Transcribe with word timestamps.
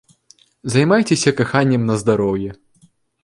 Займайцеся 0.75 1.33
каханнем 1.41 1.85
на 1.91 1.99
здароўе! 2.05 2.51